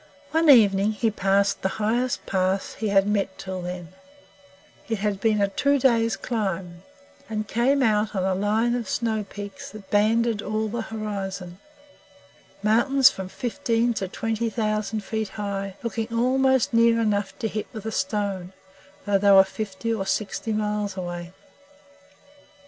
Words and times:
One 0.31 0.49
evening 0.49 0.93
he 0.93 1.11
crossed 1.11 1.61
the 1.61 1.67
highest 1.77 2.25
pass 2.25 2.73
he 2.73 2.87
had 2.87 3.05
met 3.05 3.37
till 3.37 3.61
then 3.61 3.89
it 4.89 4.97
had 4.97 5.19
been 5.21 5.39
a 5.39 5.47
two 5.47 5.77
day's 5.77 6.17
climb 6.17 6.81
and 7.29 7.47
came 7.47 7.83
out 7.83 8.15
on 8.15 8.23
a 8.23 8.33
line 8.33 8.73
of 8.73 8.89
snow 8.89 9.23
peaks 9.23 9.69
that 9.69 9.91
banded 9.91 10.41
all 10.41 10.67
the 10.69 10.81
horizon 10.81 11.59
mountains 12.63 13.11
from 13.11 13.29
fifteen 13.29 13.93
to 13.93 14.07
twenty 14.07 14.49
thousand 14.49 15.01
feet 15.03 15.29
high, 15.29 15.75
looking 15.83 16.11
almost 16.11 16.73
near 16.73 16.99
enough 16.99 17.37
to 17.37 17.47
hit 17.47 17.67
with 17.71 17.85
a 17.85 17.91
stone, 17.91 18.53
though 19.05 19.19
they 19.19 19.29
were 19.29 19.43
fifty 19.43 19.93
or 19.93 20.07
sixty 20.07 20.51
miles 20.51 20.97
away. 20.97 21.31